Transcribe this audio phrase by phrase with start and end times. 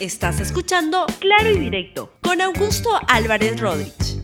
[0.00, 4.22] Estás escuchando Claro y Directo con Augusto Álvarez Rodríguez.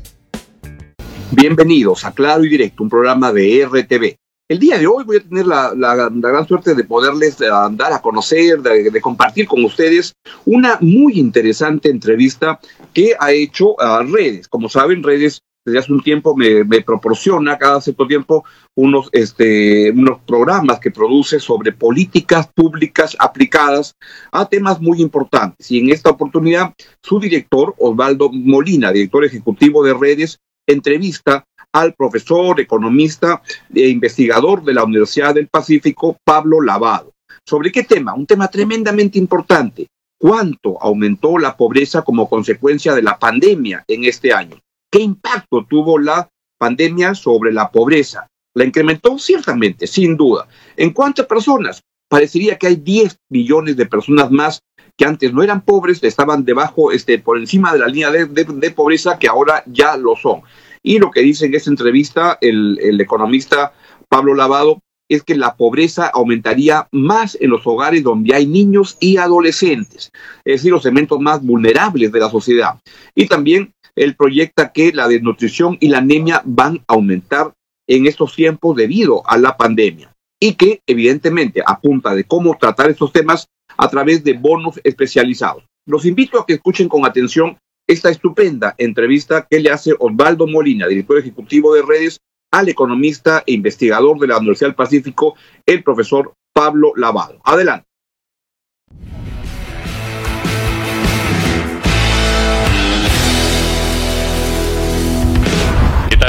[1.33, 4.15] Bienvenidos a Claro y Directo, un programa de RTV.
[4.49, 8.01] El día de hoy voy a tener la, gran suerte de poderles eh, dar a
[8.01, 10.13] conocer, de, compartir con ustedes
[10.45, 12.61] una muy interesante entrevista
[12.93, 14.47] que ha hecho a Redes.
[14.47, 18.45] Como saben, Redes desde hace un tiempo me, proporciona cada cierto tiempo
[18.75, 23.95] unos, este, unos programas que produce sobre políticas públicas aplicadas
[24.31, 25.71] a temas muy importantes.
[25.71, 32.61] Y en esta oportunidad, su director, Osvaldo Molina, director ejecutivo de Redes, entrevista al profesor,
[32.61, 33.43] economista
[33.75, 37.13] e investigador de la Universidad del Pacífico, Pablo Lavado.
[37.47, 38.15] ¿Sobre qué tema?
[38.15, 39.89] Un tema tremendamente importante.
[40.19, 44.57] ¿Cuánto aumentó la pobreza como consecuencia de la pandemia en este año?
[44.95, 48.29] ¿Qué impacto tuvo la pandemia sobre la pobreza?
[48.55, 49.19] ¿La incrementó?
[49.19, 50.47] Ciertamente, sin duda.
[50.77, 51.83] ¿En cuántas personas?
[52.09, 54.61] Parecería que hay 10 millones de personas más
[54.97, 59.19] que antes no eran pobres, estaban debajo, este, por encima de la línea de pobreza,
[59.19, 60.43] que ahora ya lo son.
[60.81, 63.73] Y lo que dice en esta entrevista el, economista
[64.09, 69.17] Pablo Lavado es que la pobreza aumentaría más en los hogares donde hay niños y
[69.17, 70.13] adolescentes,
[70.45, 72.79] es decir, los segmentos más vulnerables de la sociedad.
[73.17, 77.53] Y también él proyecta que la desnutrición y la anemia van a aumentar
[77.87, 83.13] en estos tiempos debido a la pandemia y que evidentemente apunta de cómo tratar estos
[83.13, 85.65] temas a través de bonos especializados.
[85.87, 90.87] Los invito a que escuchen con atención esta estupenda entrevista que le hace Osvaldo Molina,
[90.87, 92.19] director ejecutivo de redes,
[92.51, 95.35] al economista e investigador de la Universidad del Pacífico,
[95.67, 97.41] el profesor Pablo Lavado.
[97.45, 97.87] Adelante.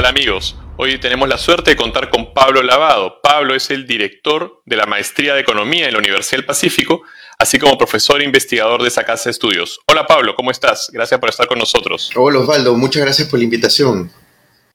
[0.06, 0.54] Tal amigos?
[0.76, 3.20] Hoy tenemos la suerte de contar con Pablo Lavado.
[3.22, 7.02] Pablo es el director de la Maestría de Economía en la Universidad del Pacífico,
[7.40, 9.80] así como profesor e investigador de esa casa de estudios.
[9.88, 10.90] Hola Pablo, ¿cómo estás?
[10.92, 12.12] Gracias por estar con nosotros.
[12.14, 14.12] Hola Osvaldo, muchas gracias por la invitación.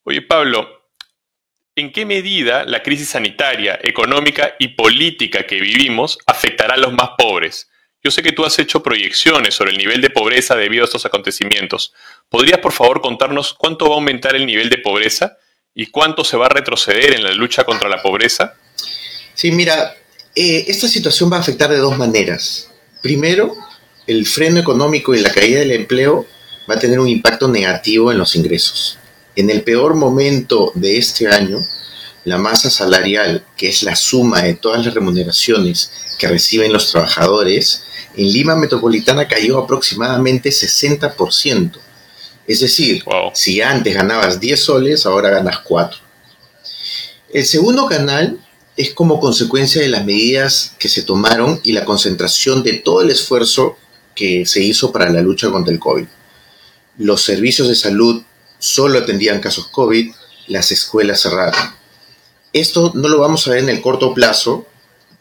[0.04, 0.68] Oye Pablo,
[1.76, 7.12] ¿en qué medida la crisis sanitaria, económica y política que vivimos afectará a los más
[7.18, 7.70] pobres?
[8.04, 11.06] Yo sé que tú has hecho proyecciones sobre el nivel de pobreza debido a estos
[11.06, 11.94] acontecimientos.
[12.32, 15.38] ¿Podrías por favor contarnos cuánto va a aumentar el nivel de pobreza
[15.76, 18.54] y cuánto se va a retroceder en la lucha contra la pobreza?
[19.34, 19.98] Sí, mira,
[20.34, 22.72] eh, esta situación va a afectar de dos maneras.
[23.02, 23.54] Primero,
[24.08, 26.26] el freno económico y la caída del empleo
[26.70, 28.98] va a tener un impacto negativo en los ingresos.
[29.36, 31.60] En el peor momento de este año,
[32.24, 37.84] la masa salarial, que es la suma de todas las remuneraciones que reciben los trabajadores,
[38.16, 41.91] en Lima Metropolitana cayó aproximadamente 60%.
[42.48, 43.04] Es decir,
[43.34, 46.00] si antes ganabas 10 soles, ahora ganas 4.
[47.34, 48.40] El segundo canal
[48.76, 53.10] es como consecuencia de las medidas que se tomaron y la concentración de todo el
[53.10, 53.78] esfuerzo
[54.16, 56.06] que se hizo para la lucha contra el COVID.
[56.98, 58.22] Los servicios de salud
[58.60, 60.12] solo atendían casos COVID,
[60.48, 61.74] las escuelas cerraron.
[62.54, 64.68] Esto no lo vamos a ver en el corto plazo,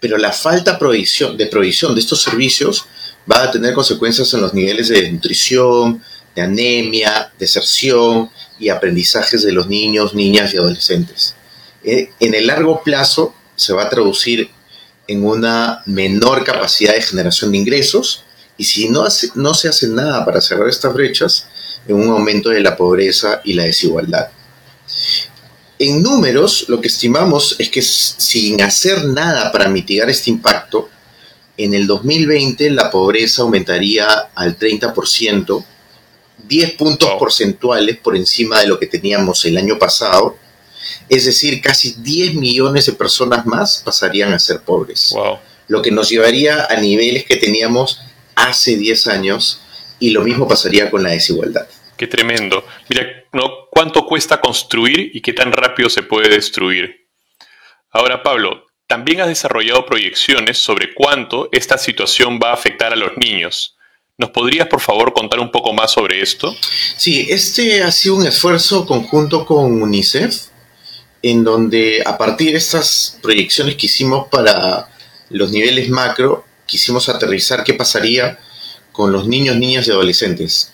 [0.00, 2.86] pero la falta de provisión de estos servicios
[3.30, 6.02] va a tener consecuencias en los niveles de nutrición,
[6.34, 11.34] de anemia, deserción y aprendizajes de los niños, niñas y adolescentes.
[11.82, 14.50] Eh, en el largo plazo se va a traducir
[15.08, 18.24] en una menor capacidad de generación de ingresos
[18.56, 21.46] y si no, no se hace nada para cerrar estas brechas,
[21.88, 24.28] en un aumento de la pobreza y la desigualdad.
[25.78, 30.90] En números, lo que estimamos es que sin hacer nada para mitigar este impacto,
[31.56, 35.64] en el 2020 la pobreza aumentaría al 30%,
[36.46, 40.36] 10 puntos porcentuales por encima de lo que teníamos el año pasado.
[41.08, 45.14] Es decir, casi 10 millones de personas más pasarían a ser pobres.
[45.68, 48.00] Lo que nos llevaría a niveles que teníamos
[48.34, 49.60] hace 10 años
[49.98, 51.66] y lo mismo pasaría con la desigualdad.
[51.96, 52.64] Qué tremendo.
[52.88, 53.68] Mira, ¿no?
[53.70, 57.08] ¿cuánto cuesta construir y qué tan rápido se puede destruir?
[57.90, 63.16] Ahora, Pablo, también has desarrollado proyecciones sobre cuánto esta situación va a afectar a los
[63.16, 63.76] niños.
[64.20, 66.54] ¿Nos podrías, por favor, contar un poco más sobre esto?
[66.98, 70.42] Sí, este ha sido un esfuerzo conjunto con UNICEF,
[71.22, 74.90] en donde a partir de estas proyecciones que hicimos para
[75.30, 78.38] los niveles macro, quisimos aterrizar qué pasaría
[78.92, 80.70] con los niños, niñas y adolescentes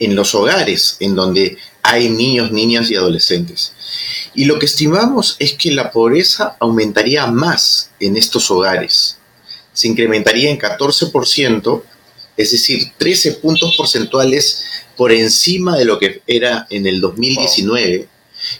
[0.00, 3.72] en los hogares en donde hay niños, niñas y adolescentes.
[4.34, 9.18] Y lo que estimamos es que la pobreza aumentaría más en estos hogares.
[9.72, 11.84] Se incrementaría en 14%
[12.40, 14.62] es decir, 13 puntos porcentuales
[14.96, 18.08] por encima de lo que era en el 2019,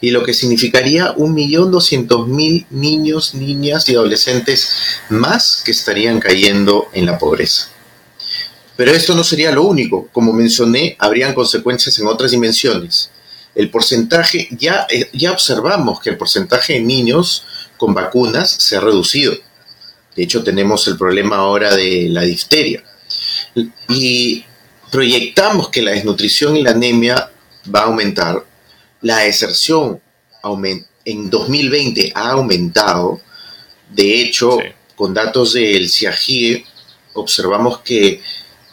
[0.00, 4.71] y lo que significaría 1.200.000 niños, niñas y adolescentes
[5.09, 7.69] más que estarían cayendo en la pobreza.
[8.77, 10.09] Pero esto no sería lo único.
[10.12, 13.11] Como mencioné, habrían consecuencias en otras dimensiones.
[13.55, 17.44] El porcentaje, ya, eh, ya observamos que el porcentaje de niños
[17.77, 19.35] con vacunas se ha reducido.
[20.15, 22.82] De hecho, tenemos el problema ahora de la difteria.
[23.88, 24.44] Y
[24.91, 27.31] proyectamos que la desnutrición y la anemia
[27.75, 28.44] va a aumentar.
[29.00, 30.00] La deserción
[31.05, 33.20] en 2020 ha aumentado.
[33.88, 34.58] De hecho,
[34.94, 36.64] con datos del CIAGIE,
[37.14, 38.20] observamos que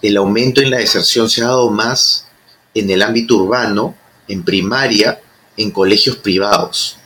[0.02, 2.28] el aumento en la deserción se ha dado más
[2.74, 3.96] en el ámbito urbano,
[4.28, 5.20] en primaria,
[5.56, 6.98] en colegios privados.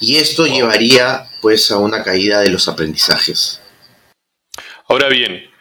[0.00, 3.60] Y esto llevaría pues a una caída de los aprendizajes.
[4.88, 5.51] Ahora bien,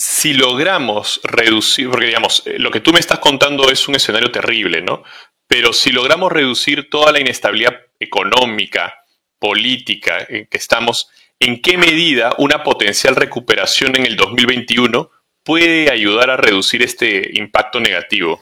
[0.00, 4.32] si logramos reducir, porque digamos, eh, lo que tú me estás contando es un escenario
[4.32, 5.02] terrible, ¿no?
[5.46, 8.94] Pero si logramos reducir toda la inestabilidad económica,
[9.38, 11.08] política en que estamos,
[11.38, 15.10] ¿en qué medida una potencial recuperación en el 2021
[15.44, 18.40] puede ayudar a reducir este impacto negativo?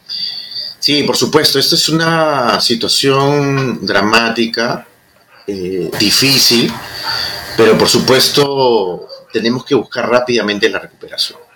[0.78, 4.86] Sí, por supuesto, esta es una situación dramática,
[5.44, 6.72] eh, difícil,
[7.56, 11.47] pero por supuesto tenemos que buscar rápidamente la recuperación.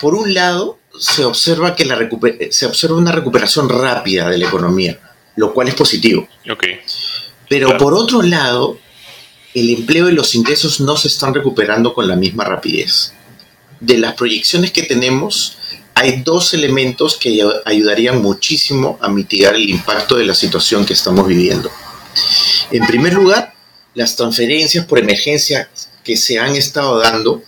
[0.00, 1.98] Por un lado, se observa que la
[2.50, 4.98] se observa una recuperación rápida de la economía,
[5.36, 6.28] lo cual es positivo.
[6.50, 6.80] Okay.
[7.48, 8.78] Pero por otro lado,
[9.54, 13.12] el empleo y los ingresos no se están recuperando con la misma rapidez.
[13.80, 15.56] De las proyecciones que tenemos,
[15.94, 21.26] hay dos elementos que ayudarían muchísimo a mitigar el impacto de la situación que estamos
[21.26, 21.70] viviendo.
[22.70, 23.54] En primer lugar,
[23.94, 25.70] las transferencias por emergencia
[26.04, 27.42] que se han estado dando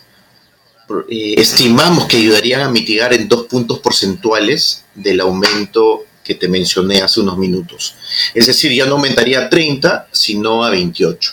[1.08, 7.00] eh, estimamos que ayudarían a mitigar en dos puntos porcentuales del aumento que te mencioné
[7.00, 7.94] hace unos minutos.
[8.34, 11.32] Es decir, ya no aumentaría a 30, sino a 28.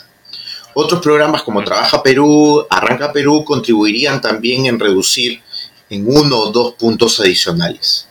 [0.74, 5.42] Otros programas como Trabaja Perú, Arranca Perú contribuirían también en reducir
[5.90, 8.08] en uno o dos puntos adicionales.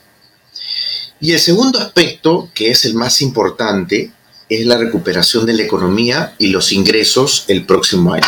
[1.21, 4.13] Y el segundo aspecto, que es el más importante,
[4.49, 8.27] es la recuperación de la economía y los ingresos el próximo año.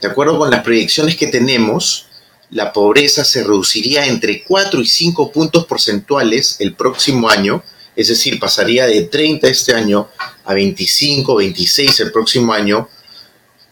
[0.00, 2.07] De acuerdo con las proyecciones que tenemos,
[2.50, 7.62] la pobreza se reduciría entre 4 y 5 puntos porcentuales el próximo año,
[7.94, 10.08] es decir, pasaría de 30 este año
[10.44, 12.88] a 25, 26 el próximo año,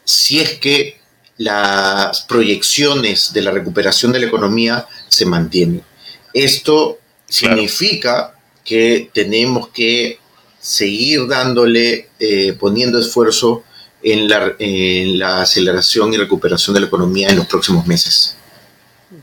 [0.04, 0.98] si es que
[1.38, 5.82] las proyecciones de la recuperación de la economía se mantienen.
[6.32, 8.34] Esto significa
[8.64, 10.18] que tenemos que
[10.60, 13.64] seguir dándole, eh, poniendo esfuerzo
[14.02, 14.28] en
[15.18, 18.35] la aceleración y recuperación de la economía en los próximos meses.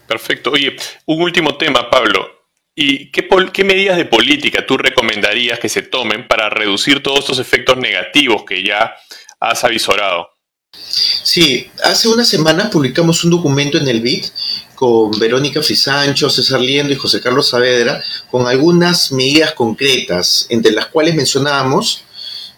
[0.08, 0.52] Perfecto.
[0.52, 0.76] Oye,
[1.06, 2.44] un último tema, Pablo.
[2.76, 7.78] ¿Y qué, medidas de política tú recomendarías que se tomen para reducir todos estos efectos
[7.78, 8.96] negativos que ya
[9.40, 10.30] has avisorado?
[10.76, 14.26] Sí, hace unas semanas publicamos un documento en el BID
[14.74, 20.88] con Verónica Frisancho, César Liendo y José Carlos Saavedra con algunas medidas concretas, entre las
[20.88, 22.04] cuales mencionábamos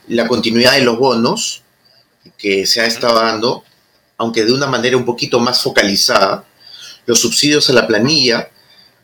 [0.07, 1.63] la continuidad de los bonos
[2.37, 3.65] que se ha estado dando,
[4.17, 6.45] aunque de una manera un poquito más focalizada,
[7.05, 8.49] los subsidios a la planilla,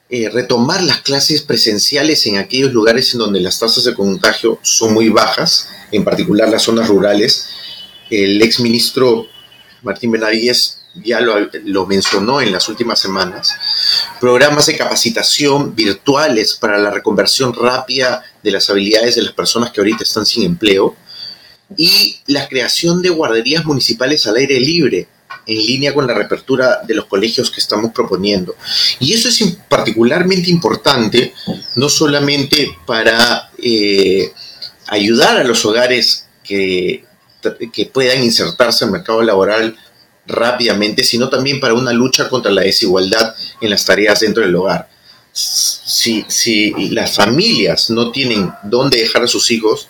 [0.09, 4.94] eh, retomar las clases presenciales en aquellos lugares en donde las tasas de contagio son
[4.94, 7.48] muy bajas, en particular las zonas rurales.
[8.09, 9.27] El exministro
[9.83, 13.56] Martín Benavides ya lo, lo, mencionó en las últimas semanas,
[14.19, 19.79] programas de capacitación virtuales para la reconversión rápida de las habilidades de las personas que
[19.79, 20.98] ahorita están sin empleo
[21.77, 25.08] y la creación de guarderías municipales al aire libre
[25.45, 28.55] en línea con la reapertura de los colegios que estamos proponiendo.
[29.00, 31.33] Y eso es particularmente importante,
[31.75, 34.31] no solamente para eh,
[34.88, 37.05] ayudar a los hogares que,
[37.74, 39.77] que puedan insertarse al mercado laboral
[40.27, 44.89] rápidamente, sino también para una lucha contra la desigualdad en las tareas dentro del hogar.
[45.33, 49.88] Si, si las familias no tienen dónde dejar a sus hijos,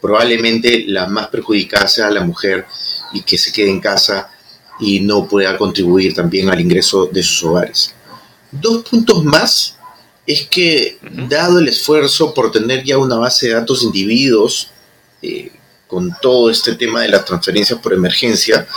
[0.00, 2.66] probablemente la más perjudicada sea la mujer
[3.12, 4.30] y que se quede en casa
[4.80, 7.94] y no pueda contribuir también al ingreso de sus hogares.
[8.50, 9.76] Dos puntos más
[10.26, 14.70] es que, dado el esfuerzo por tener ya una base de datos de individuos,
[15.22, 15.50] eh,
[15.88, 18.68] con todo este tema de las transferencias por emergencia,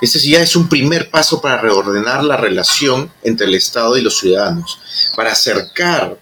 [0.00, 4.18] este ya es un primer paso para reordenar la relación entre el Estado y los
[4.18, 4.78] ciudadanos,
[5.14, 6.18] para acercar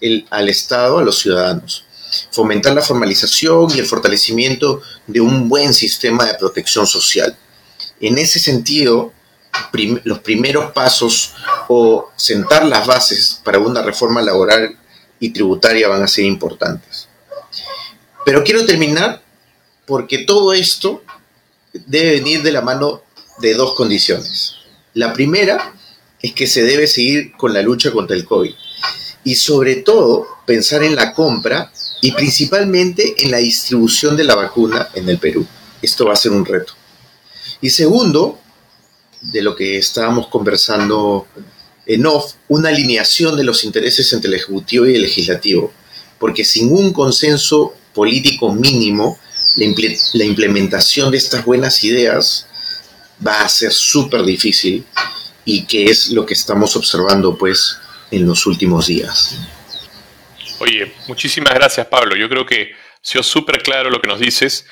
[0.00, 1.84] el, al Estado a los ciudadanos,
[2.30, 7.36] fomentar la formalización y el fortalecimiento de un buen sistema de protección social.
[8.00, 9.12] En ese sentido,
[10.04, 11.34] los primeros pasos
[11.68, 14.76] o sentar las bases para una reforma laboral
[15.18, 17.08] y tributaria van a ser importantes.
[18.24, 19.22] Pero quiero terminar
[19.86, 21.02] porque todo esto
[21.72, 23.02] debe venir de la mano
[23.38, 24.56] de dos condiciones.
[24.94, 25.74] La primera
[26.22, 28.52] es que se debe seguir con la lucha contra el COVID.
[29.24, 31.70] Y sobre todo, pensar en la compra
[32.00, 35.46] y principalmente en la distribución de la vacuna en el Perú.
[35.82, 36.74] Esto va a ser un reto.
[37.60, 38.38] Y segundo,
[39.20, 41.26] de lo que estábamos conversando
[41.86, 45.72] en off, una alineación de los intereses entre el Ejecutivo y el Legislativo.
[46.18, 49.18] Porque sin un consenso político mínimo,
[49.56, 52.46] la, implementación de estas buenas ideas
[53.26, 54.84] va a ser súper difícil
[55.44, 57.78] y que es lo que estamos observando pues
[58.10, 59.36] en los últimos días.
[60.60, 62.16] Oye, muchísimas gracias Pablo.
[62.16, 64.66] Yo creo que ha sido súper claro lo que nos dices.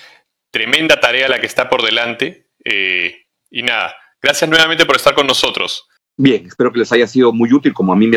[0.51, 2.48] Tremenda tarea la que está por delante.
[2.71, 3.15] Eh,
[3.51, 5.89] y nada, gracias nuevamente por estar con nosotros.
[6.21, 8.17] Bien, espero que les haya sido muy útil, como a mí me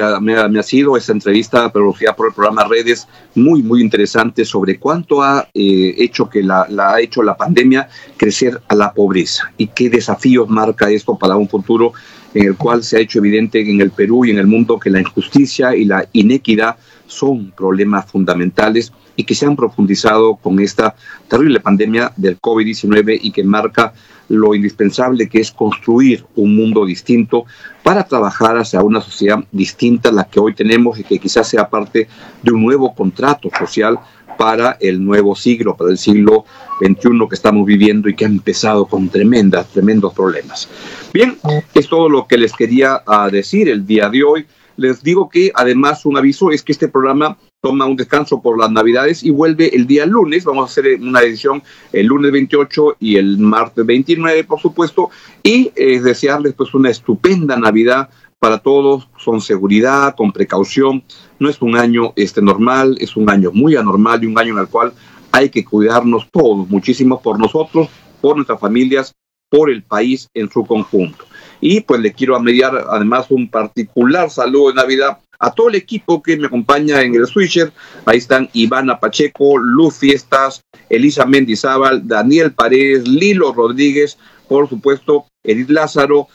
[0.59, 5.47] ha, sido esta entrevista producida por el programa Redes, muy, muy interesante sobre cuánto ha
[5.53, 10.49] eh, hecho que la, ha hecho la pandemia crecer a la pobreza y qué desafíos
[10.49, 11.93] marca esto para un futuro
[12.33, 14.89] en el cual se ha hecho evidente en el Perú y en el mundo que
[14.89, 20.95] la injusticia y la inequidad son problemas fundamentales y que se han profundizado con esta
[21.27, 23.93] terrible pandemia del COVID-19 y que marca
[24.31, 27.45] lo indispensable que es construir un mundo distinto
[27.83, 31.69] para trabajar hacia una sociedad distinta a la que hoy tenemos y que quizás sea
[31.69, 32.07] parte
[32.41, 33.99] de un nuevo contrato social
[34.37, 36.45] para el nuevo siglo, para el siglo
[36.79, 40.67] XXI que estamos viviendo y que ha empezado con tremendas, tremendos problemas.
[41.13, 41.37] Bien,
[41.73, 44.47] es todo lo que les quería ah, decir el día de hoy.
[44.77, 48.71] Les digo que además un aviso es que este programa toma un descanso por las
[48.71, 50.43] navidades y vuelve el día lunes.
[50.43, 51.61] Vamos a hacer una edición
[51.93, 55.11] el lunes 28 y el martes 29, por supuesto,
[55.43, 61.03] y es desearles pues una estupenda Navidad para todos, con seguridad, con precaución.
[61.37, 64.59] No es un año este, normal, es un año muy anormal y un año en
[64.59, 64.93] el cual
[65.31, 67.89] hay que cuidarnos todos, muchísimo por nosotros,
[68.19, 69.13] por nuestras familias,
[69.49, 71.25] por el país en su conjunto.
[71.59, 76.21] Y pues le quiero mediar además un particular saludo de Navidad a todo el equipo
[76.21, 77.73] que me acompaña en el Switcher.
[78.05, 84.17] Ahí están Ivana Pacheco, Luz Fiestas, Elisa Mendizábal, Daniel Paredes, Lilo Rodríguez,
[84.47, 86.27] por supuesto, Edith Lázaro,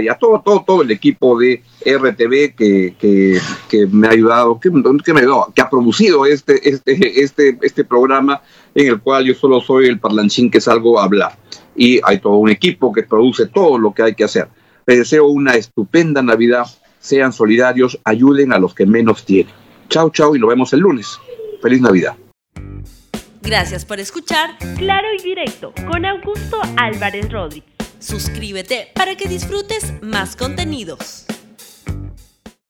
[0.00, 4.70] y a todo, todo, todo el equipo de RTV que, que, me ha ayudado, que,
[5.04, 5.22] que, me
[5.54, 8.40] que ha producido este, este, este, este programa
[8.74, 11.36] en el cual yo solo soy el parlanchín que salgo a hablar.
[11.74, 14.48] Y hay todo un equipo que produce todo lo que hay que hacer.
[14.86, 16.66] Les deseo una estupenda Navidad
[16.98, 19.52] sean solidarios, ayuden a los que menos tienen.
[19.88, 21.18] Chao, chao y nos vemos el lunes.
[21.62, 22.16] Feliz Navidad.
[23.42, 27.72] Gracias por escuchar Claro y Directo con Augusto Álvarez Rodríguez.
[27.98, 31.26] Suscríbete para que disfrutes más contenidos.